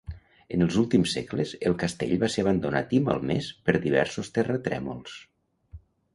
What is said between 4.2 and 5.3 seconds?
terratrèmols.